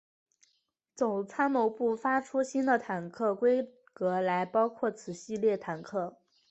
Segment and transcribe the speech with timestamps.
[0.95, 6.17] 总参谋部发出新的坦克规格来包括此系列坦克。